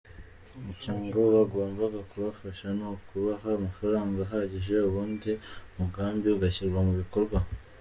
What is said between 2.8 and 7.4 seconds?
ukubaha amafaranga ahagije ubundi umugambi ugashyirwa mu bikorwa.